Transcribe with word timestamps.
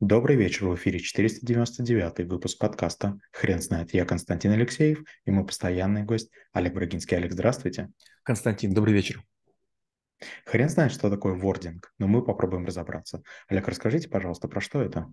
Добрый 0.00 0.36
вечер, 0.36 0.66
в 0.66 0.74
эфире 0.74 0.98
499 0.98 2.28
выпуск 2.28 2.58
подкаста 2.58 3.18
«Хрен 3.32 3.62
знает». 3.62 3.94
Я 3.94 4.04
Константин 4.04 4.52
Алексеев 4.52 5.02
и 5.24 5.30
мой 5.30 5.46
постоянный 5.46 6.02
гость 6.02 6.30
Олег 6.52 6.74
Брагинский. 6.74 7.16
Олег, 7.16 7.32
здравствуйте. 7.32 7.88
Константин, 8.22 8.74
добрый 8.74 8.92
вечер. 8.92 9.24
Хрен 10.44 10.68
знает, 10.68 10.92
что 10.92 11.08
такое 11.08 11.32
вординг, 11.32 11.94
но 11.98 12.08
мы 12.08 12.22
попробуем 12.22 12.66
разобраться. 12.66 13.22
Олег, 13.48 13.68
расскажите, 13.68 14.10
пожалуйста, 14.10 14.48
про 14.48 14.60
что 14.60 14.82
это? 14.82 15.06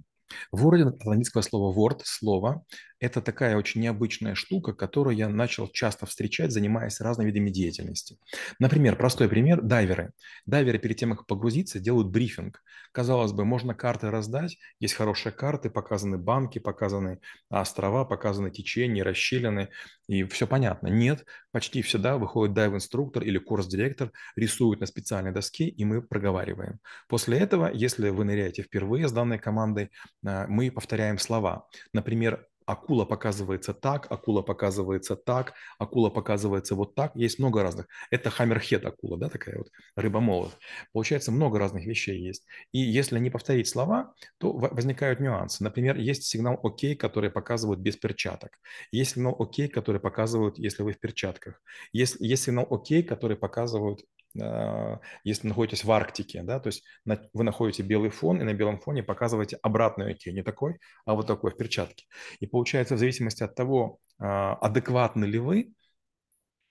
Вординг 0.52 0.96
от 0.96 1.08
английского 1.08 1.42
слова 1.42 1.76
word, 1.76 2.02
слово. 2.04 2.64
Это 3.04 3.22
такая 3.22 3.58
очень 3.58 3.82
необычная 3.82 4.34
штука, 4.34 4.72
которую 4.72 5.18
я 5.18 5.28
начал 5.28 5.68
часто 5.68 6.06
встречать, 6.06 6.54
занимаясь 6.54 7.02
разными 7.02 7.28
видами 7.28 7.50
деятельности. 7.50 8.18
Например, 8.60 8.96
простой 8.96 9.28
пример– 9.28 9.62
дайверы. 9.64 10.14
Дайверы 10.46 10.80
перед 10.80 10.96
тем, 10.96 11.14
как 11.14 11.28
погрузиться, 11.28 11.82
делают 11.82 12.08
брифинг. 12.08 12.64
Казалось 12.94 13.34
бы, 13.34 13.44
можно 13.44 13.76
карты 13.76 14.10
раздать, 14.10 14.58
есть 14.80 14.94
хорошие 14.94 15.34
карты, 15.34 15.70
показаны 15.70 16.18
банки, 16.18 16.60
показаны 16.60 17.20
острова, 17.50 18.06
показаны 18.06 18.52
течения, 18.52 19.04
расщелины, 19.04 19.68
и 20.08 20.24
все 20.24 20.48
понятно. 20.48 20.88
Нет, 20.88 21.26
почти 21.52 21.82
всегда 21.82 22.18
выходит 22.18 22.54
дайв-инструктор 22.54 23.24
или 23.24 23.38
курс-директор, 23.38 24.12
рисует 24.38 24.80
на 24.80 24.86
специальной 24.86 25.34
доске, 25.34 25.66
и 25.68 25.84
мы 25.84 26.02
проговариваем. 26.02 26.80
После 27.10 27.40
этого, 27.40 27.70
если 27.74 28.10
вы 28.10 28.24
ныряете 28.24 28.64
впервые 28.64 29.10
с 29.10 29.12
данной 29.12 29.40
командой, 29.40 29.90
а, 30.23 30.23
мы 30.24 30.72
повторяем 30.72 31.20
слова. 31.20 31.68
Например, 31.94 32.48
акула 32.66 33.06
показывается 33.06 33.74
так, 33.74 34.12
акула 34.12 34.42
показывается 34.42 35.16
так, 35.16 35.54
акула 35.78 36.10
показывается 36.10 36.76
вот 36.76 36.96
так. 36.96 37.16
Есть 37.16 37.40
много 37.40 37.64
разных. 37.64 37.88
Это 38.10 38.30
хаммерхед 38.30 38.86
акула, 38.86 39.18
да, 39.18 39.30
такая 39.30 39.58
вот 39.58 39.70
рыба-молот. 39.96 40.58
Получается, 40.92 41.32
много 41.32 41.60
разных 41.60 41.86
вещей 41.86 42.20
есть. 42.20 42.46
И 42.72 42.80
если 42.80 43.20
не 43.20 43.30
повторить 43.30 43.68
слова, 43.68 44.14
то 44.38 44.54
возникают 44.54 45.20
нюансы. 45.20 45.64
Например, 45.64 45.98
есть 45.98 46.24
сигнал 46.24 46.60
ОК, 46.62 46.98
который 47.00 47.30
показывают 47.30 47.80
без 47.80 47.98
перчаток. 47.98 48.52
Есть 48.92 49.12
сигнал 49.12 49.36
ОК, 49.38 49.72
который 49.74 50.00
показывают, 50.00 50.58
если 50.58 50.84
вы 50.84 50.94
в 50.94 51.00
перчатках. 51.00 51.62
Есть, 51.92 52.18
есть 52.20 52.44
сигнал 52.44 52.68
ОК, 52.70 53.06
который 53.08 53.38
показывают 53.38 54.02
если 54.36 55.48
находитесь 55.48 55.84
в 55.84 55.92
Арктике, 55.92 56.42
да, 56.44 56.60
то 56.60 56.68
есть 56.68 56.84
вы 57.06 57.44
находите 57.44 57.84
белый 57.84 58.10
фон, 58.10 58.42
и 58.42 58.44
на 58.44 58.54
белом 58.54 58.80
фоне 58.80 59.04
показываете 59.04 59.58
обратную 59.62 60.16
тень, 60.16 60.36
не 60.36 60.44
такой, 60.44 60.80
а 61.06 61.14
вот 61.14 61.28
такой 61.28 61.52
в 61.52 61.58
перчатке. 61.58 62.06
И 62.40 62.48
получается, 62.48 62.96
в 62.96 63.00
зависимости 63.00 63.44
от 63.44 63.56
того, 63.56 64.00
а, 64.20 64.56
адекватны 64.56 65.26
ли 65.26 65.40
вы, 65.40 65.74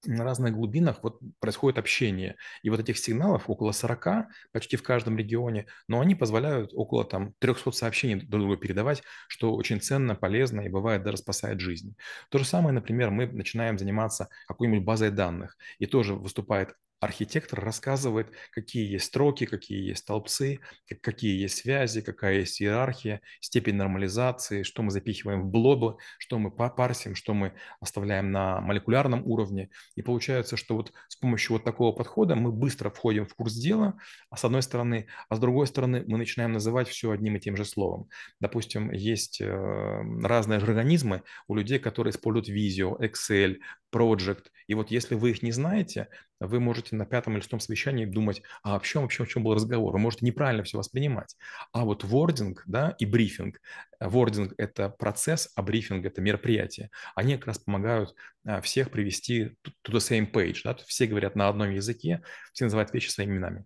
на 0.04 0.24
разных 0.24 0.54
глубинах 0.54 0.98
вот 1.02 1.20
происходит 1.38 1.78
общение. 1.78 2.36
И 2.62 2.70
вот 2.70 2.80
этих 2.80 2.98
сигналов 2.98 3.48
около 3.48 3.72
40 3.72 4.28
почти 4.50 4.76
в 4.76 4.82
каждом 4.82 5.16
регионе, 5.16 5.66
но 5.86 6.00
они 6.00 6.14
позволяют 6.14 6.72
около 6.74 7.04
там 7.04 7.34
300 7.38 7.70
сообщений 7.70 8.16
друг 8.16 8.42
другу 8.42 8.56
передавать, 8.56 9.02
что 9.28 9.54
очень 9.54 9.80
ценно, 9.80 10.14
полезно 10.14 10.62
и 10.62 10.68
бывает 10.68 11.04
даже 11.04 11.18
спасает 11.18 11.60
жизнь. 11.60 11.94
То 12.30 12.38
же 12.38 12.44
самое, 12.44 12.74
например, 12.74 13.10
мы 13.10 13.26
начинаем 13.26 13.78
заниматься 13.78 14.28
какой-нибудь 14.46 14.84
базой 14.84 15.10
данных, 15.10 15.56
и 15.78 15.86
тоже 15.86 16.14
выступает 16.14 16.74
архитектор 17.02 17.60
рассказывает, 17.60 18.30
какие 18.52 18.92
есть 18.92 19.06
строки, 19.06 19.44
какие 19.44 19.88
есть 19.88 20.02
столбцы, 20.02 20.60
какие 21.00 21.40
есть 21.42 21.56
связи, 21.56 22.00
какая 22.00 22.38
есть 22.38 22.62
иерархия, 22.62 23.20
степень 23.40 23.74
нормализации, 23.74 24.62
что 24.62 24.84
мы 24.84 24.92
запихиваем 24.92 25.42
в 25.42 25.46
блобы, 25.46 25.96
что 26.18 26.38
мы 26.38 26.52
парсим, 26.52 27.16
что 27.16 27.34
мы 27.34 27.54
оставляем 27.80 28.30
на 28.30 28.60
молекулярном 28.60 29.26
уровне. 29.26 29.70
И 29.96 30.02
получается, 30.02 30.56
что 30.56 30.76
вот 30.76 30.92
с 31.08 31.16
помощью 31.16 31.54
вот 31.54 31.64
такого 31.64 31.90
подхода 31.90 32.36
мы 32.36 32.52
быстро 32.52 32.88
входим 32.88 33.26
в 33.26 33.34
курс 33.34 33.54
дела, 33.54 33.94
а 34.30 34.36
с 34.36 34.44
одной 34.44 34.62
стороны, 34.62 35.08
а 35.28 35.34
с 35.34 35.40
другой 35.40 35.66
стороны 35.66 36.04
мы 36.06 36.18
начинаем 36.18 36.52
называть 36.52 36.88
все 36.88 37.10
одним 37.10 37.34
и 37.34 37.40
тем 37.40 37.56
же 37.56 37.64
словом. 37.64 38.08
Допустим, 38.38 38.92
есть 38.92 39.40
э, 39.40 40.02
разные 40.22 40.58
организмы 40.58 41.22
у 41.48 41.56
людей, 41.56 41.80
которые 41.80 42.12
используют 42.12 42.48
Visio, 42.48 42.96
Excel, 43.00 43.56
Project. 43.92 44.46
И 44.68 44.74
вот 44.74 44.90
если 44.90 45.14
вы 45.14 45.30
их 45.30 45.42
не 45.42 45.52
знаете, 45.52 46.08
вы 46.46 46.60
можете 46.60 46.96
на 46.96 47.06
пятом 47.06 47.34
или 47.34 47.40
шестом 47.40 47.60
совещании 47.60 48.04
думать, 48.04 48.42
а 48.62 48.76
о 48.76 48.80
чем, 48.80 49.02
вообще, 49.02 49.24
о 49.24 49.26
чем 49.26 49.44
был 49.44 49.54
разговор. 49.54 49.92
Вы 49.92 49.98
можете 49.98 50.26
неправильно 50.26 50.62
все 50.62 50.78
воспринимать. 50.78 51.36
А 51.72 51.84
вот 51.84 52.04
вординг 52.04 52.62
да, 52.66 52.94
и 52.98 53.06
брифинг. 53.06 53.60
Вординг– 54.00 54.54
это 54.58 54.88
процесс, 54.88 55.50
а 55.54 55.62
брифинг– 55.62 56.04
это 56.06 56.20
мероприятие. 56.20 56.90
Они 57.14 57.36
как 57.36 57.46
раз 57.46 57.58
помогают 57.58 58.14
а, 58.44 58.60
всех 58.60 58.90
привести 58.90 59.56
to 59.64 59.92
the 59.92 59.98
same 59.98 60.30
page. 60.30 60.58
Да? 60.64 60.76
Все 60.86 61.06
говорят 61.06 61.36
на 61.36 61.48
одном 61.48 61.70
языке, 61.70 62.22
все 62.52 62.64
называют 62.64 62.92
вещи 62.92 63.08
своими 63.08 63.32
именами. 63.32 63.64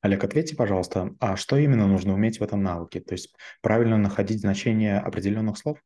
Олег, 0.00 0.22
ответьте, 0.22 0.54
пожалуйста, 0.54 1.14
а 1.18 1.36
что 1.36 1.56
именно 1.56 1.86
нужно 1.88 2.14
уметь 2.14 2.38
в 2.38 2.42
этом 2.42 2.62
навыке? 2.62 3.00
То 3.00 3.14
есть 3.14 3.34
правильно 3.62 3.96
находить 3.96 4.40
значение 4.40 4.98
определенных 4.98 5.58
слов? 5.58 5.78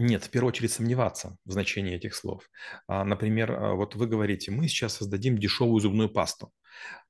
Нет, 0.00 0.22
в 0.22 0.30
первую 0.30 0.50
очередь 0.50 0.70
сомневаться 0.70 1.36
в 1.44 1.50
значении 1.50 1.96
этих 1.96 2.14
слов. 2.14 2.48
А, 2.86 3.02
например, 3.04 3.50
а, 3.50 3.74
вот 3.74 3.96
вы 3.96 4.06
говорите, 4.06 4.52
мы 4.52 4.68
сейчас 4.68 4.94
создадим 4.94 5.36
дешевую 5.36 5.80
зубную 5.80 6.08
пасту. 6.08 6.52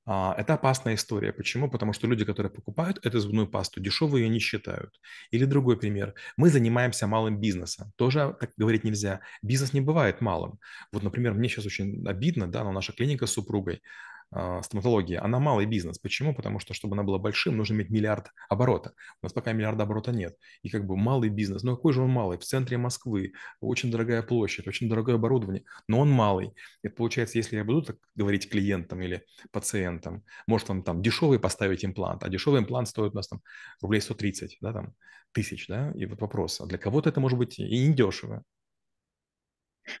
А, 0.07 0.33
это 0.39 0.55
опасная 0.55 0.95
история. 0.95 1.31
Почему? 1.31 1.69
Потому 1.69 1.93
что 1.93 2.07
люди, 2.07 2.25
которые 2.25 2.51
покупают 2.51 3.05
эту 3.05 3.19
зубную 3.19 3.47
пасту, 3.47 3.79
дешевую 3.79 4.23
ее 4.23 4.29
не 4.29 4.39
считают. 4.39 4.99
Или 5.29 5.45
другой 5.45 5.77
пример. 5.77 6.15
Мы 6.35 6.49
занимаемся 6.49 7.05
малым 7.05 7.39
бизнесом. 7.39 7.91
Тоже 7.95 8.35
так 8.39 8.53
говорить 8.57 8.83
нельзя. 8.83 9.21
Бизнес 9.43 9.73
не 9.73 9.81
бывает 9.81 10.21
малым. 10.21 10.59
Вот, 10.91 11.03
например, 11.03 11.35
мне 11.35 11.47
сейчас 11.47 11.67
очень 11.67 12.03
обидно, 12.07 12.47
да, 12.51 12.63
но 12.63 12.71
наша 12.71 12.91
клиника 12.93 13.27
с 13.27 13.33
супругой, 13.33 13.83
а, 14.31 14.61
стоматология, 14.61 15.23
она 15.23 15.39
малый 15.39 15.65
бизнес. 15.65 15.97
Почему? 15.97 16.35
Потому 16.35 16.59
что, 16.59 16.73
чтобы 16.73 16.95
она 16.95 17.03
была 17.03 17.17
большим, 17.17 17.57
нужно 17.57 17.73
иметь 17.73 17.89
миллиард 17.89 18.31
оборота. 18.47 18.93
У 19.21 19.25
нас 19.25 19.33
пока 19.33 19.53
миллиарда 19.53 19.83
оборота 19.83 20.11
нет. 20.11 20.35
И 20.61 20.69
как 20.69 20.85
бы 20.85 20.95
малый 20.95 21.29
бизнес, 21.29 21.63
ну 21.63 21.75
какой 21.75 21.93
же 21.93 22.01
он 22.01 22.09
малый? 22.09 22.37
В 22.37 22.43
центре 22.43 22.77
Москвы, 22.77 23.33
очень 23.59 23.89
дорогая 23.91 24.21
площадь, 24.21 24.67
очень 24.67 24.87
дорогое 24.87 25.15
оборудование, 25.15 25.63
но 25.87 25.99
он 25.99 26.11
малый. 26.11 26.53
Это 26.83 26.95
получается, 26.95 27.37
если 27.37 27.57
я 27.57 27.63
буду 27.63 27.81
так 27.81 27.97
говорить 28.15 28.49
клиентам 28.49 29.01
или 29.01 29.23
пациентам, 29.51 30.23
может 30.45 30.69
он 30.69 30.83
там 30.83 31.01
дешевый 31.01 31.39
поставить 31.39 31.83
имплант, 31.83 32.23
а 32.23 32.29
дешевый 32.29 32.61
имплант 32.61 32.87
стоит 32.87 33.13
у 33.13 33.15
нас 33.15 33.27
там 33.27 33.41
рублей 33.81 34.01
130, 34.01 34.57
да, 34.61 34.73
там, 34.73 34.93
тысяч, 35.31 35.67
да, 35.67 35.91
и 35.95 36.05
вот 36.05 36.21
вопрос, 36.21 36.61
а 36.61 36.65
для 36.65 36.77
кого-то 36.77 37.09
это 37.09 37.19
может 37.19 37.37
быть 37.37 37.59
и 37.59 37.87
не 37.87 37.93
дешево, 37.93 38.43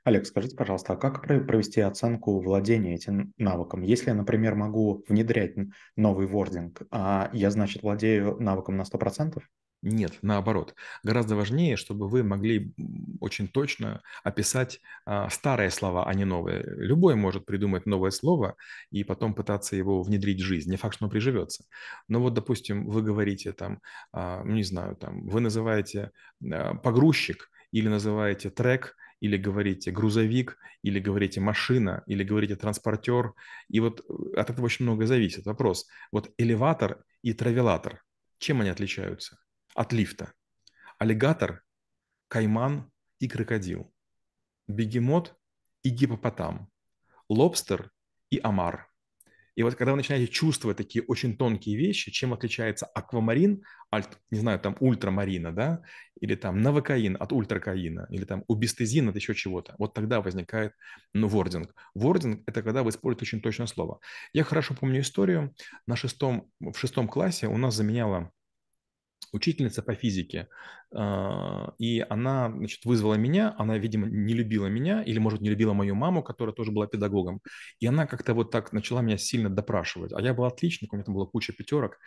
Олег, 0.03 0.25
скажите, 0.25 0.55
пожалуйста, 0.55 0.93
а 0.93 0.97
как 0.97 1.21
провести 1.21 1.81
оценку 1.81 2.39
владения 2.41 2.95
этим 2.95 3.33
навыком? 3.37 3.81
Если 3.81 4.09
я, 4.09 4.15
например, 4.15 4.55
могу 4.55 5.03
внедрять 5.07 5.55
новый 5.95 6.27
вординг, 6.27 6.81
а 6.91 7.29
я, 7.33 7.51
значит, 7.51 7.83
владею 7.83 8.37
навыком 8.39 8.77
на 8.77 8.83
100%? 8.83 9.41
Нет, 9.81 10.17
наоборот. 10.21 10.75
Гораздо 11.03 11.37
важнее, 11.37 11.77
чтобы 11.77 12.09
вы 12.09 12.21
могли 12.21 12.73
очень 13.21 13.47
точно 13.47 14.01
описать 14.25 14.81
а, 15.05 15.29
старые 15.29 15.69
слова, 15.69 16.05
а 16.05 16.13
не 16.13 16.25
новые. 16.25 16.63
Любой 16.65 17.15
может 17.15 17.45
придумать 17.45 17.85
новое 17.85 18.11
слово 18.11 18.55
и 18.91 19.05
потом 19.05 19.33
пытаться 19.33 19.77
его 19.77 20.03
внедрить 20.03 20.41
в 20.41 20.45
жизнь. 20.45 20.69
Не 20.69 20.75
факт, 20.75 20.95
что 20.95 21.05
оно 21.05 21.11
приживется. 21.11 21.63
Но 22.09 22.19
вот, 22.19 22.33
допустим, 22.33 22.89
вы 22.89 23.01
говорите 23.01 23.53
там, 23.53 23.79
а, 24.11 24.43
не 24.43 24.63
знаю, 24.63 24.97
там, 24.97 25.25
вы 25.25 25.39
называете 25.39 26.11
а, 26.43 26.75
погрузчик 26.75 27.49
или 27.71 27.87
называете 27.87 28.49
трек– 28.49 28.97
или 29.19 29.37
говорите 29.37 29.91
грузовик, 29.91 30.57
или 30.81 30.99
говорите 30.99 31.39
машина, 31.39 32.03
или 32.07 32.23
говорите 32.23 32.55
транспортер. 32.55 33.33
И 33.67 33.79
вот 33.79 34.01
э, 34.01 34.39
от 34.39 34.49
этого 34.49 34.65
очень 34.65 34.85
много 34.85 35.05
зависит. 35.05 35.45
Вопрос, 35.45 35.87
вот 36.11 36.33
элеватор 36.37 37.03
и 37.21 37.33
травелатор, 37.33 38.03
чем 38.37 38.61
они 38.61 38.69
отличаются 38.69 39.37
от 39.75 39.93
лифта? 39.93 40.33
Аллигатор, 40.97 41.63
кайман 42.27 42.91
и 43.19 43.27
крокодил. 43.27 43.93
Бегемот 44.67 45.35
и 45.83 45.89
гипопотам. 45.89 46.69
Лобстер 47.27 47.91
и 48.29 48.39
омар. 48.43 48.88
И 49.59 49.63
вот 49.63 49.75
когда 49.75 49.91
вы 49.91 49.97
начинаете 49.97 50.31
чувствовать 50.31 50.77
такие 50.77 51.03
очень 51.03 51.35
тонкие 51.35 51.75
вещи, 51.75 52.11
чем 52.11 52.31
отличается 52.31 52.85
аквамарин, 52.85 53.61
от, 53.89 54.17
не 54.31 54.39
знаю, 54.39 54.57
там 54.57 54.77
ультрамарина, 54.79 55.51
да, 55.51 55.81
или 56.21 56.35
там 56.35 56.61
новокаин 56.61 57.17
от 57.19 57.33
ультракаина, 57.33 58.07
или 58.09 58.23
там 58.23 58.45
убистезин 58.47 59.09
от 59.09 59.17
еще 59.17 59.35
чего-то, 59.35 59.75
вот 59.77 59.93
тогда 59.93 60.21
возникает, 60.21 60.71
ну, 61.13 61.27
вординг. 61.27 61.75
Вординг– 61.93 62.41
это 62.47 62.63
когда 62.63 62.83
вы 62.83 62.91
используете 62.91 63.25
очень 63.25 63.41
точное 63.41 63.67
слово. 63.67 63.99
Я 64.31 64.45
хорошо 64.45 64.75
помню 64.75 65.01
историю. 65.01 65.53
На 65.87 65.97
шестом, 65.97 66.49
в 66.61 66.77
шестом 66.77 67.09
классе 67.09 67.47
у 67.47 67.57
нас 67.57 67.75
заменяла 67.75 68.31
учительница 69.33 69.83
по 69.83 69.93
физике 69.93 70.47
и 70.91 72.05
она, 72.09 72.51
значит, 72.51 72.85
вызвала 72.85 73.15
меня, 73.15 73.53
она, 73.57 73.77
видимо, 73.77 74.07
не 74.07 74.33
любила 74.33 74.67
меня, 74.67 75.03
или, 75.03 75.19
может, 75.19 75.41
не 75.41 75.49
любила 75.49 75.73
мою 75.73 75.95
маму, 75.95 76.23
которая 76.23 76.53
тоже 76.53 76.71
была 76.71 76.87
педагогом, 76.87 77.41
и 77.79 77.85
она 77.85 78.07
как-то 78.07 78.33
вот 78.33 78.51
так 78.51 78.73
начала 78.73 79.01
меня 79.01 79.17
сильно 79.17 79.49
допрашивать, 79.49 80.13
а 80.13 80.21
я 80.21 80.33
был 80.33 80.45
отличник, 80.45 80.91
у 80.91 80.95
меня 80.95 81.05
там 81.05 81.15
была 81.15 81.25
куча 81.25 81.53
пятерок, 81.53 81.97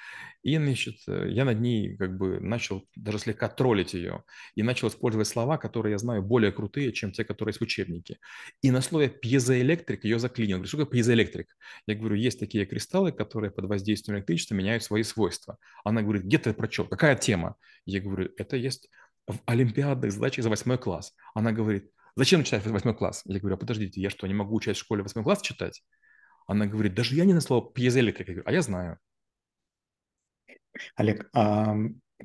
и, 0.43 0.56
значит, 0.56 0.96
я 1.06 1.44
над 1.44 1.61
ней 1.61 1.96
как 1.96 2.17
бы 2.17 2.40
начал 2.40 2.84
даже 2.96 3.19
слегка 3.19 3.49
троллить 3.49 3.94
ее, 3.94 4.25
и 4.56 4.62
начал 4.62 4.88
использовать 4.88 5.29
слова, 5.29 5.58
которые 5.58 5.93
я 5.93 5.99
знаю 5.99 6.23
более 6.23 6.50
крутые, 6.52 6.93
чем 6.93 7.12
те, 7.12 7.25
которые 7.25 7.50
есть 7.50 7.61
в 7.61 7.62
учебнике. 7.62 8.19
И 8.62 8.70
на 8.70 8.81
слове 8.81 9.08
пьезоэлектрик 9.08 10.05
ее 10.05 10.19
заклинил. 10.19 10.56
Говорю, 10.56 10.69
что 10.69 10.79
такое 10.79 10.93
пьезоэлектрик? 10.93 11.49
Я 11.87 11.94
говорю, 11.94 12.17
есть 12.17 12.40
такие 12.40 12.67
кристаллы, 12.67 13.12
которые 13.12 13.50
под 13.50 13.67
воздействием 13.67 14.19
электричества 14.19 14.55
меняют 14.55 14.82
свои 14.82 15.02
свойства. 15.02 15.58
Она 15.84 16.02
говорит, 16.02 16.25
где 16.25 16.38
ты 16.38 16.52
прочел? 16.52 16.87
Какая 16.87 17.17
тема? 17.17 17.56
Я 17.84 18.00
говорю, 18.00 18.31
это 18.37 18.56
есть 18.72 18.88
в 19.26 19.38
олимпиадных 19.46 20.12
задачах 20.12 20.42
за 20.42 20.50
восьмой 20.50 20.78
класс. 20.78 21.14
Она 21.34 21.52
говорит, 21.52 21.90
зачем 22.16 22.44
читать 22.44 22.66
восьмой 22.66 22.94
класс? 22.94 23.22
Я 23.24 23.38
говорю, 23.38 23.56
а 23.56 23.58
подождите, 23.58 24.00
я 24.00 24.10
что, 24.10 24.26
не 24.26 24.34
могу 24.34 24.54
учать 24.56 24.76
в 24.76 24.80
школе 24.80 25.02
восьмой 25.02 25.24
класс 25.24 25.42
читать? 25.42 25.82
Она 26.46 26.66
говорит, 26.66 26.94
даже 26.94 27.14
я 27.14 27.24
не 27.24 27.34
на 27.34 27.40
слово 27.40 27.72
пьезоэлектрик. 27.72 28.28
Я 28.28 28.34
говорю, 28.34 28.48
а 28.48 28.52
я 28.52 28.62
знаю. 28.62 28.98
Олег, 30.96 31.28
а 31.34 31.76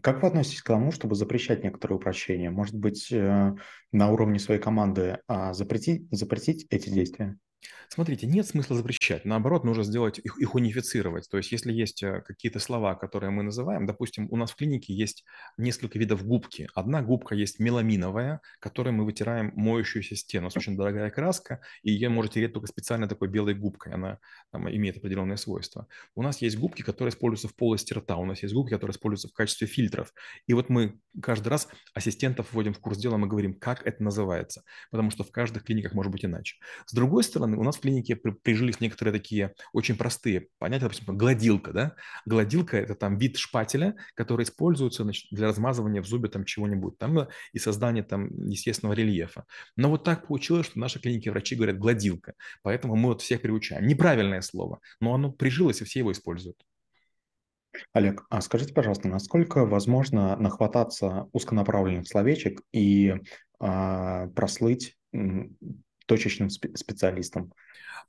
как 0.02 0.22
вы 0.22 0.28
относитесь 0.30 0.62
к 0.62 0.68
тому, 0.68 0.92
чтобы 0.92 1.16
запрещать 1.16 1.64
некоторые 1.64 1.98
упрощения? 1.98 2.50
Может 2.50 2.76
быть, 2.76 3.12
э, 3.12 3.56
на 3.92 4.12
уровне 4.12 4.40
своей 4.40 4.62
команды 4.62 5.20
а, 5.28 5.54
запретить, 5.54 6.08
запретить 6.12 6.68
эти 6.70 6.90
действия? 6.90 7.38
Смотрите, 7.90 8.28
нет 8.28 8.46
смысла 8.46 8.76
запрещать. 8.76 9.26
Наоборот, 9.26 9.64
нужно 9.64 9.84
сделать 9.84 10.20
их, 10.20 10.38
их 10.38 10.56
унифицировать. 10.56 11.28
То 11.30 11.38
есть, 11.38 11.52
если 11.52 11.72
есть 11.72 12.04
э, 12.04 12.22
какие-то 12.22 12.60
слова, 12.60 12.96
которые 12.96 13.30
мы 13.32 13.44
называем, 13.44 13.86
допустим, 13.86 14.28
у 14.30 14.38
нас 14.38 14.52
в 14.52 14.56
клинике 14.56 14.94
есть 14.94 15.24
несколько 15.58 15.98
видов 15.98 16.26
губки. 16.26 16.68
Одна 16.76 17.02
губка 17.02 17.34
есть 17.34 17.60
меламиновая, 17.60 18.42
которой 18.60 18.92
мы 18.92 19.06
вытираем 19.06 19.52
моющуюся 19.56 20.16
стену. 20.16 20.48
У 20.48 20.58
очень 20.58 20.76
дорогая 20.76 21.10
краска, 21.10 21.62
и 21.82 21.92
ее 21.92 22.10
можете 22.10 22.36
тереть 22.36 22.54
только 22.54 22.68
специально 22.68 23.08
такой 23.08 23.30
белой 23.30 23.54
губкой. 23.54 23.94
Она 23.94 24.20
там, 24.52 24.70
имеет 24.70 24.98
определенные 24.98 25.38
свойства. 25.38 25.88
У 26.14 26.22
нас 26.22 26.42
есть 26.42 26.58
губки, 26.58 26.82
которые 26.82 27.12
используются 27.12 27.48
в 27.48 27.56
полости 27.56 27.94
рта. 27.94 28.18
У 28.18 28.26
нас 28.26 28.44
есть 28.44 28.54
губки, 28.54 28.74
которые 28.74 28.94
используются 28.94 29.30
в 29.30 29.34
качестве 29.34 29.68
фильтров. 29.68 30.14
И 30.46 30.54
вот 30.54 30.70
мы 30.70 31.00
каждый 31.22 31.50
раз 31.50 31.70
ассистентов 31.94 32.54
вводим 32.54 32.74
в 32.74 32.80
курс 32.80 32.98
дела, 32.98 33.18
мы 33.18 33.28
говорим, 33.28 33.58
как 33.58 33.86
это 33.88 34.04
называется. 34.04 34.64
Потому 34.92 35.10
что 35.10 35.24
в 35.24 35.32
каждых 35.32 35.64
клиниках 35.64 35.94
может 35.94 36.12
быть 36.12 36.26
иначе. 36.26 36.58
С 36.86 36.94
другой 36.94 37.24
стороны, 37.24 37.47
у 37.56 37.64
нас 37.64 37.78
в 37.78 37.82
клинике 37.82 38.16
прижились 38.16 38.80
некоторые 38.80 39.14
такие 39.14 39.54
очень 39.74 39.96
простые 39.96 40.48
понятия, 40.58 40.86
допустим, 40.86 41.18
гладилка, 41.18 41.72
да? 41.72 41.96
Гладилка– 42.26 42.78
это 42.78 42.96
там 42.96 43.18
вид 43.18 43.38
шпателя, 43.38 43.96
который 44.16 44.44
используется 44.44 45.04
значит, 45.04 45.28
для 45.32 45.48
размазывания 45.48 46.02
в 46.02 46.08
зубе 46.08 46.30
там 46.30 46.46
чего-нибудь, 46.46 46.98
там 46.98 47.28
и 47.54 47.60
создания 47.60 48.04
там 48.04 48.48
естественного 48.48 48.94
рельефа. 48.94 49.46
Но 49.76 49.90
вот 49.90 50.04
так 50.04 50.28
получилось, 50.28 50.66
что 50.66 50.74
в 50.74 50.82
нашей 50.82 51.02
клинике 51.02 51.32
врачи 51.32 51.56
говорят 51.56 51.78
гладилка, 51.78 52.34
поэтому 52.64 52.96
мы 52.96 53.10
вот 53.10 53.22
всех 53.22 53.42
приучаем. 53.42 53.86
Неправильное 53.86 54.42
слово, 54.42 54.80
но 55.00 55.14
оно 55.14 55.32
прижилось, 55.32 55.82
и 55.82 55.86
все 55.86 56.00
его 56.00 56.12
используют. 56.12 56.58
Олег, 57.94 58.26
а 58.30 58.42
скажите, 58.42 58.74
пожалуйста, 58.74 59.08
насколько 59.08 59.66
возможно 59.66 60.36
нахвататься 60.38 61.28
узконаправленных 61.32 62.08
словечек 62.08 62.62
и 62.72 63.16
а, 63.60 64.28
прослыть 64.28 64.96
точечным 66.08 66.50
специалистом. 66.50 67.54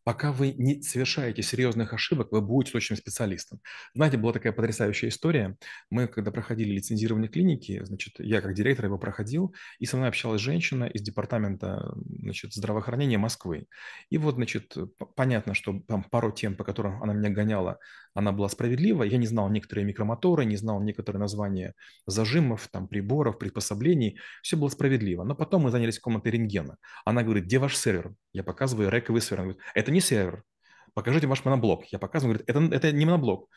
Пока 0.05 0.33
вы 0.33 0.53
не 0.53 0.81
совершаете 0.81 1.43
серьезных 1.43 1.93
ошибок, 1.93 2.29
вы 2.31 2.41
будете 2.41 2.73
точным 2.73 2.97
специалистом. 2.97 3.61
Знаете, 3.95 4.17
была 4.17 4.33
такая 4.33 4.53
потрясающая 4.53 5.11
история. 5.11 5.59
Мы, 5.91 6.06
когда 6.06 6.31
проходили 6.31 6.71
лицензирование 6.71 7.29
клиники, 7.29 7.85
значит, 7.85 8.15
я 8.19 8.41
как 8.41 8.55
директор 8.55 8.87
его 8.87 8.99
проходил, 8.99 9.55
и 9.79 9.87
со 9.87 9.97
мной 9.97 10.09
общалась 10.09 10.41
женщина 10.41 10.85
из 10.85 11.03
департамента 11.03 11.93
значит, 12.06 12.55
здравоохранения 12.55 13.19
Москвы. 13.19 13.67
И 14.09 14.19
вот, 14.19 14.37
значит, 14.37 14.75
понятно, 15.15 15.53
что 15.55 15.81
там 15.87 16.05
пару 16.05 16.33
тем, 16.33 16.56
по 16.56 16.65
которым 16.65 17.03
она 17.03 17.12
меня 17.12 17.31
гоняла, 17.31 17.79
она 18.14 18.32
была 18.32 18.49
справедлива. 18.49 19.02
Я 19.02 19.19
не 19.19 19.26
знал 19.26 19.49
некоторые 19.50 19.84
микромоторы, 19.84 20.44
не 20.44 20.56
знал 20.56 20.81
некоторые 20.82 21.20
названия 21.20 21.75
зажимов, 22.06 22.69
там, 22.69 22.88
приборов, 22.88 23.38
приспособлений. 23.38 24.19
Все 24.43 24.56
было 24.56 24.69
справедливо. 24.69 25.25
Но 25.25 25.34
потом 25.34 25.62
мы 25.62 25.70
занялись 25.70 25.99
комнатой 25.99 26.32
рентгена. 26.32 26.76
Она 27.05 27.22
говорит, 27.22 27.44
где 27.44 27.58
ваш 27.58 27.76
сервер? 27.76 28.12
Я 28.32 28.44
показываю 28.44 28.90
рековый 28.90 29.20
сервер. 29.20 29.40
Она 29.40 29.52
говорит, 29.52 29.62
это 29.75 29.90
не 29.93 30.00
сервер. 30.00 30.43
Покажите 30.94 31.26
ваш 31.26 31.44
моноблок. 31.44 31.84
Я 31.93 31.99
показываю, 31.99 32.34
говорит, 32.34 32.49
это, 32.49 32.75
это 32.75 32.93
не 32.96 33.05
моноблок. 33.05 33.49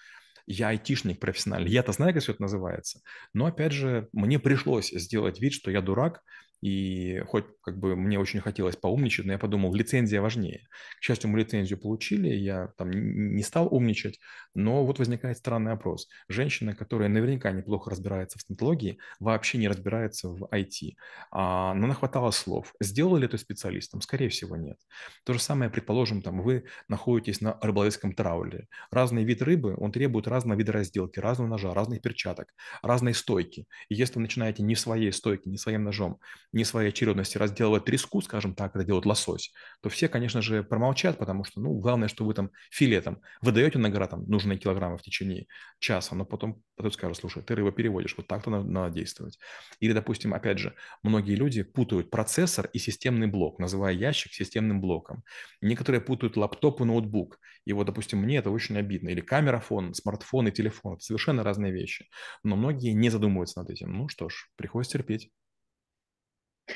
Я 0.47 0.69
айтишник 0.69 1.19
профессиональный, 1.19 1.69
я-то 1.69 1.91
знаю, 1.91 2.13
как 2.13 2.23
все 2.23 2.33
это 2.33 2.41
называется. 2.41 3.01
Но, 3.33 3.45
опять 3.45 3.71
же, 3.71 4.09
мне 4.11 4.39
пришлось 4.39 4.89
сделать 4.89 5.39
вид, 5.39 5.53
что 5.53 5.71
я 5.71 5.81
дурак, 5.81 6.21
и 6.61 7.19
хоть 7.27 7.45
как 7.61 7.79
бы 7.79 7.95
мне 7.95 8.19
очень 8.19 8.39
хотелось 8.39 8.75
поумничать, 8.75 9.25
но 9.25 9.33
я 9.33 9.39
подумал, 9.39 9.73
лицензия 9.73 10.21
важнее. 10.21 10.67
К 10.99 11.03
счастью, 11.03 11.29
мы 11.29 11.39
лицензию 11.39 11.79
получили, 11.79 12.29
я 12.29 12.67
там 12.77 12.91
не 12.91 13.43
стал 13.43 13.67
умничать, 13.73 14.19
но 14.53 14.85
вот 14.85 14.99
возникает 14.99 15.37
странный 15.37 15.71
вопрос. 15.71 16.07
Женщина, 16.29 16.75
которая 16.75 17.09
наверняка 17.09 17.51
неплохо 17.51 17.89
разбирается 17.89 18.37
в 18.37 18.41
стоматологии, 18.41 18.99
вообще 19.19 19.57
не 19.57 19.67
разбирается 19.67 20.29
в 20.29 20.43
IT. 20.51 20.93
А, 21.31 21.73
но 21.73 21.87
нахватала 21.87 22.31
слов. 22.31 22.73
Сделала 22.79 23.17
ли 23.17 23.25
это 23.25 23.37
специалистом? 23.37 24.01
Скорее 24.01 24.29
всего, 24.29 24.55
нет. 24.55 24.77
То 25.23 25.33
же 25.33 25.39
самое, 25.39 25.71
предположим, 25.71 26.21
там 26.21 26.41
вы 26.41 26.65
находитесь 26.87 27.41
на 27.41 27.57
рыболовецком 27.61 28.13
траулере. 28.13 28.67
Разный 28.91 29.23
вид 29.23 29.41
рыбы, 29.41 29.75
он 29.77 29.91
требует 29.91 30.27
разного 30.27 30.57
вида 30.57 30.73
разделки, 30.73 31.19
разного 31.19 31.49
ножа, 31.49 31.73
разных 31.73 32.01
перчаток, 32.01 32.53
разной 32.81 33.13
стойки. 33.13 33.67
И 33.89 33.95
если 33.95 34.15
вы 34.15 34.21
начинаете 34.21 34.63
не 34.63 34.75
в 34.75 34.79
своей 34.79 35.11
стойке, 35.11 35.49
не 35.49 35.57
своим 35.57 35.83
ножом, 35.83 36.19
не 36.51 36.63
своей 36.65 36.89
очередности 36.89 37.37
разделывать 37.37 37.85
треску, 37.85 38.21
скажем 38.21 38.55
так, 38.55 38.75
это 38.75 38.85
делает 38.85 39.05
лосось, 39.05 39.51
то 39.81 39.89
все, 39.89 40.07
конечно 40.07 40.41
же, 40.41 40.63
промолчат, 40.63 41.17
потому 41.17 41.43
что, 41.43 41.61
ну, 41.61 41.73
главное, 41.79 42.07
что 42.07 42.25
вы 42.25 42.33
там 42.33 42.51
филетом 42.71 43.21
выдаете 43.41 43.79
на 43.79 43.89
гора 43.89 44.07
там 44.07 44.25
нужные 44.27 44.57
килограммы 44.57 44.97
в 44.97 45.01
течение 45.01 45.47
часа, 45.79 46.15
но 46.15 46.25
потом, 46.25 46.61
потом 46.75 46.91
скажут, 46.91 47.17
слушай, 47.17 47.43
ты 47.43 47.55
рыбу 47.55 47.71
переводишь, 47.71 48.15
вот 48.17 48.27
так-то 48.27 48.49
надо, 48.49 48.65
надо 48.69 48.93
действовать. 48.95 49.39
Или, 49.79 49.93
допустим, 49.93 50.33
опять 50.33 50.59
же, 50.59 50.75
многие 51.03 51.35
люди 51.35 51.63
путают 51.63 52.09
процессор 52.09 52.67
и 52.73 52.79
системный 52.79 53.27
блок, 53.27 53.59
называя 53.59 53.93
ящик 53.93 54.33
системным 54.33 54.81
блоком. 54.81 55.23
Некоторые 55.61 56.01
путают 56.01 56.37
лаптоп 56.37 56.81
и 56.81 56.83
ноутбук. 56.85 57.39
И 57.65 57.73
вот, 57.73 57.85
допустим, 57.85 58.19
мне 58.19 58.37
это 58.37 58.49
очень 58.49 58.77
обидно. 58.77 59.09
Или 59.09 59.21
камерафон, 59.21 59.93
смартфон 59.93 60.47
и 60.47 60.51
телефон. 60.51 60.93
Это 60.95 61.03
совершенно 61.03 61.43
разные 61.43 61.71
вещи. 61.71 62.07
Но 62.43 62.55
многие 62.55 62.91
не 62.93 63.09
задумываются 63.09 63.59
над 63.59 63.69
этим. 63.69 63.93
Ну 63.93 64.07
что 64.07 64.29
ж, 64.29 64.49
приходится 64.55 64.97
терпеть. 64.97 65.31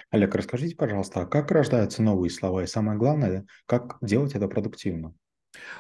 Олег, 0.10 0.36
расскажите, 0.36 0.76
пожалуйста, 0.76 1.22
а 1.22 1.26
как 1.26 1.52
рождаются 1.52 2.02
новые 2.02 2.30
слова? 2.30 2.64
И 2.64 2.68
самое 2.68 2.98
главное, 2.98 3.46
как 3.66 3.98
делать 4.02 4.36
это 4.36 4.48
продуктивно? 4.48 5.14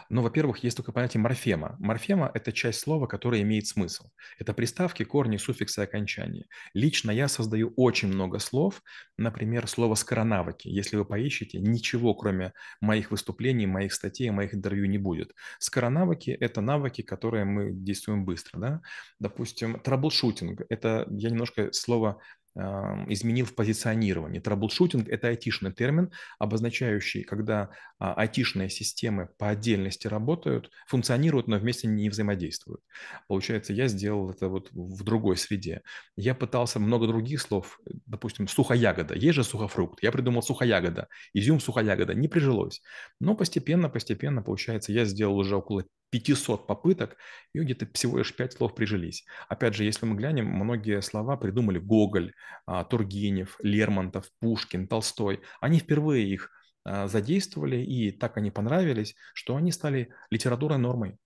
Ну, 0.09 0.21
во-первых, 0.21 0.63
есть 0.63 0.77
только 0.77 0.91
понятие 0.91 1.21
морфема. 1.21 1.75
Морфема– 1.79 2.31
это 2.33 2.51
часть 2.51 2.79
слова, 2.79 3.07
которая 3.07 3.41
имеет 3.41 3.67
смысл. 3.67 4.09
Это 4.39 4.53
приставки, 4.53 5.03
корни, 5.03 5.37
суффиксы, 5.37 5.79
окончания. 5.79 6.45
Лично 6.73 7.11
я 7.11 7.27
создаю 7.27 7.73
очень 7.75 8.07
много 8.07 8.39
слов, 8.39 8.81
например, 9.17 9.67
слово 9.67 9.95
«скоронавыки». 9.95 10.67
Если 10.67 10.95
вы 10.97 11.05
поищете, 11.05 11.59
ничего, 11.59 12.13
кроме 12.13 12.53
моих 12.81 13.11
выступлений, 13.11 13.65
моих 13.65 13.93
статей, 13.93 14.29
моих 14.29 14.53
интервью 14.53 14.85
не 14.87 14.97
будет. 14.97 15.33
Скоронавыки– 15.59 16.29
это 16.39 16.61
навыки, 16.61 17.01
которые 17.01 17.45
мы 17.45 17.71
действуем 17.71 18.25
быстро. 18.25 18.59
Да? 18.59 18.81
Допустим, 19.19 19.79
troubleshooting– 19.79 20.61
это 20.69 21.05
я 21.09 21.29
немножко 21.29 21.71
слово 21.73 22.21
изменил 22.55 23.45
в 23.45 23.53
позиционировании. 23.53 24.39
Troubleshooting– 24.39 25.07
это 25.09 25.27
айтишный 25.27 25.73
термин, 25.73 26.11
обозначающий, 26.39 27.23
когда 27.23 27.69
а, 27.99 28.13
айтишные 28.13 28.69
системы 28.69 29.29
по 29.37 29.49
отдельности 29.49 30.07
работают, 30.07 30.71
функционируют, 30.87 31.47
но 31.47 31.57
вместе 31.57 31.87
не 31.87 32.09
взаимодействуют. 32.09 32.81
Получается, 33.27 33.73
я 33.73 33.87
сделал 33.89 34.31
это 34.31 34.47
вот 34.47 34.69
в 34.71 35.03
другой 35.03 35.35
среде. 35.35 35.81
Я 36.15 36.33
пытался 36.33 36.79
много 36.79 37.07
других 37.07 37.41
слов, 37.41 37.79
допустим, 38.15 38.47
сухоягода. 38.47 39.13
Есть 39.13 39.35
же 39.35 39.43
сухофрукт. 39.43 40.01
Я 40.01 40.11
придумал 40.11 40.41
сухоягода. 40.41 41.07
Изюм 41.33 41.59
сухоягода. 41.59 42.13
Не 42.13 42.27
прижилось. 42.27 42.81
Но 43.19 43.35
постепенно, 43.35 43.89
постепенно, 43.89 44.41
получается, 44.41 44.93
я 44.93 45.05
сделал 45.05 45.37
уже 45.37 45.57
около 45.57 45.85
500 46.11 46.65
попыток, 46.65 47.17
и 47.53 47.59
где-то 47.59 47.87
всего 47.93 48.17
лишь 48.17 48.33
5 48.33 48.53
слов 48.53 48.73
прижились. 48.73 49.25
Опять 49.49 49.75
же, 49.75 49.83
если 49.83 50.05
мы 50.05 50.15
глянем, 50.15 50.45
многие 50.45 51.01
слова 51.01 51.35
придумали 51.35 51.77
Гоголь, 51.77 52.31
а, 52.65 52.85
Тургенев, 52.85 53.57
Лермонтов, 53.61 54.29
Пушкин, 54.39 54.87
Толстой. 54.87 55.41
Они 55.59 55.79
впервые 55.79 56.25
их 56.25 56.51
а, 56.85 57.07
задействовали, 57.07 57.83
и 57.83 58.11
так 58.11 58.37
они 58.37 58.49
понравились, 58.49 59.15
что 59.33 59.57
они 59.57 59.71
стали 59.73 60.13
литературной 60.29 60.77
нормой. 60.77 61.17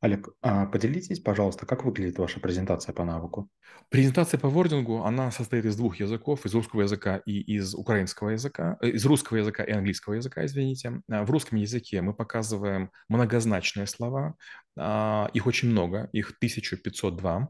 Олег, 0.00 0.28
а 0.42 0.66
поделитесь, 0.66 1.20
пожалуйста, 1.20 1.64
как 1.64 1.84
выглядит 1.84 2.18
ваша 2.18 2.38
презентация 2.38 2.92
по 2.92 3.04
навыку? 3.04 3.48
Презентация 3.88 4.38
по 4.38 4.48
вордингу, 4.48 5.04
она 5.04 5.30
состоит 5.30 5.64
из 5.64 5.76
двух 5.76 5.98
языков, 6.00 6.44
из 6.44 6.54
русского 6.54 6.82
языка 6.82 7.16
и 7.24 7.40
из 7.40 7.74
украинского 7.74 8.30
языка, 8.30 8.76
э, 8.82 8.90
из 8.90 9.04
русского 9.06 9.38
языка 9.38 9.64
и 9.64 9.72
английского 9.72 10.14
языка, 10.14 10.44
извините. 10.44 11.00
А, 11.10 11.24
в 11.24 11.30
русском 11.30 11.58
языке 11.58 12.02
мы 12.02 12.12
показываем 12.12 12.90
многозначные 13.08 13.86
слова, 13.86 14.34
а, 14.76 15.30
их 15.32 15.46
очень 15.46 15.70
много, 15.70 16.10
их 16.12 16.32
1502. 16.38 17.48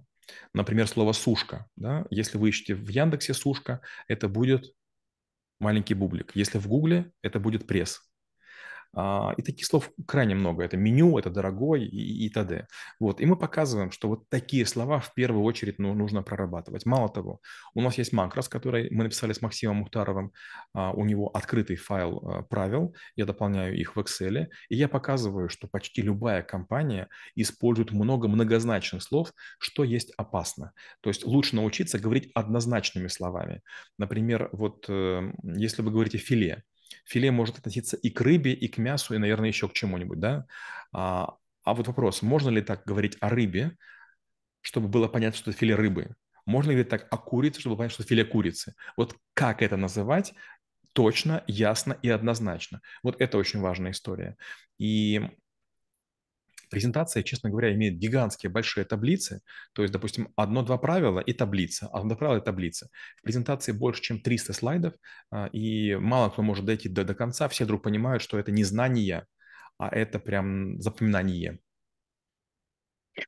Например, 0.54 0.86
слово 0.86 1.12
«сушка». 1.12 1.66
Да? 1.74 2.06
Если 2.10 2.38
вы 2.38 2.50
ищете 2.50 2.74
в 2.74 2.88
Яндексе 2.88 3.34
«сушка», 3.34 3.80
это 4.06 4.28
будет 4.28 4.72
маленький 5.58 5.94
бублик. 5.94 6.32
Если 6.34 6.58
в 6.58 6.68
Гугле, 6.68 7.10
это 7.22 7.40
будет 7.40 7.66
пресс. 7.66 8.09
А, 8.92 9.32
и 9.36 9.42
таких 9.42 9.66
слов 9.66 9.90
крайне 10.06 10.34
много. 10.34 10.64
Это 10.64 10.76
меню, 10.76 11.18
это 11.18 11.30
дорогой 11.30 11.84
и, 11.84 12.26
и 12.26 12.28
т.д. 12.28 12.66
Вот. 12.98 13.20
И 13.20 13.26
мы 13.26 13.36
показываем, 13.36 13.92
что 13.92 14.08
вот 14.08 14.28
такие 14.28 14.66
слова 14.66 14.98
в 14.98 15.14
первую 15.14 15.44
очередь 15.44 15.78
ну, 15.78 15.94
нужно 15.94 16.22
прорабатывать. 16.22 16.86
Мало 16.86 17.08
того, 17.08 17.40
у 17.74 17.80
нас 17.80 17.98
есть 17.98 18.12
макрос, 18.12 18.48
который 18.48 18.88
мы 18.90 19.04
написали 19.04 19.32
с 19.32 19.42
Максимом 19.42 19.76
Мухтаровым. 19.76 20.32
А, 20.74 20.92
у 20.92 21.04
него 21.04 21.28
открытый 21.28 21.76
файл 21.76 22.18
а, 22.18 22.42
правил. 22.42 22.94
Я 23.16 23.26
дополняю 23.26 23.78
их 23.78 23.94
в 23.96 24.00
Excel. 24.00 24.46
И 24.68 24.76
я 24.76 24.88
показываю, 24.88 25.48
что 25.48 25.68
почти 25.68 26.02
любая 26.02 26.42
компания 26.42 27.08
использует 27.36 27.92
много 27.92 28.28
многозначных 28.28 29.02
слов, 29.02 29.32
что 29.58 29.84
есть 29.84 30.12
опасно. 30.16 30.72
То 31.00 31.10
есть 31.10 31.24
лучше 31.24 31.56
научиться 31.56 31.98
говорить 31.98 32.30
однозначными 32.34 33.08
словами. 33.08 33.62
Например, 33.98 34.48
вот 34.52 34.86
э, 34.88 35.32
если 35.42 35.82
вы 35.82 35.90
говорите 35.90 36.18
«филе», 36.18 36.64
Филе 37.04 37.30
может 37.30 37.58
относиться 37.58 37.96
и 37.96 38.10
к 38.10 38.20
рыбе, 38.20 38.52
и 38.52 38.68
к 38.68 38.78
мясу, 38.78 39.14
и, 39.14 39.18
наверное, 39.18 39.48
еще 39.48 39.68
к 39.68 39.72
чему-нибудь, 39.72 40.20
да? 40.20 40.46
А, 40.92 41.36
а 41.64 41.74
вот 41.74 41.86
вопрос, 41.86 42.22
можно 42.22 42.48
ли 42.50 42.62
так 42.62 42.84
говорить 42.84 43.16
о 43.20 43.28
рыбе, 43.28 43.76
чтобы 44.60 44.88
было 44.88 45.08
понятно, 45.08 45.38
что 45.38 45.50
это 45.50 45.58
филе 45.58 45.74
рыбы? 45.74 46.14
Можно 46.46 46.72
ли 46.72 46.84
так 46.84 47.06
о 47.10 47.16
курице, 47.16 47.60
чтобы 47.60 47.76
понять, 47.76 47.92
что 47.92 48.02
это 48.02 48.08
филе 48.08 48.24
курицы? 48.24 48.74
Вот 48.96 49.16
как 49.34 49.62
это 49.62 49.76
называть 49.76 50.34
точно, 50.92 51.44
ясно 51.46 51.96
и 52.02 52.08
однозначно? 52.08 52.80
Вот 53.02 53.20
это 53.20 53.38
очень 53.38 53.60
важная 53.60 53.92
история. 53.92 54.36
И 54.78 55.30
Презентация, 56.70 57.22
честно 57.24 57.50
говоря, 57.50 57.74
имеет 57.74 57.98
гигантские 57.98 58.50
большие 58.50 58.84
таблицы, 58.84 59.42
то 59.72 59.82
есть, 59.82 59.92
допустим, 59.92 60.32
одно-два 60.36 60.78
правила 60.78 61.18
и 61.18 61.32
таблица, 61.32 61.88
одно 61.88 62.14
правило 62.16 62.38
и 62.38 62.44
таблица. 62.44 62.88
В 63.16 63.22
презентации 63.22 63.72
больше, 63.72 64.02
чем 64.02 64.20
300 64.20 64.52
слайдов, 64.52 64.94
а, 65.30 65.46
и 65.48 65.96
мало 65.96 66.30
кто 66.30 66.42
может 66.42 66.64
дойти 66.64 66.88
до, 66.88 67.04
до 67.04 67.14
конца, 67.14 67.48
все 67.48 67.64
вдруг 67.64 67.82
понимают, 67.82 68.22
что 68.22 68.38
это 68.38 68.52
не 68.52 68.64
знание, 68.64 69.26
а 69.78 69.88
это 69.88 70.20
прям 70.20 70.80
запоминание. 70.80 71.58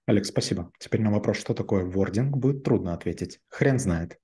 Алекс, 0.06 0.28
спасибо. 0.28 0.70
Теперь 0.78 1.00
на 1.00 1.10
вопрос, 1.10 1.38
что 1.38 1.52
такое 1.52 1.84
вординг, 1.84 2.36
будет 2.36 2.62
трудно 2.62 2.94
ответить. 2.94 3.40
Хрен 3.48 3.78
знает. 3.78 4.21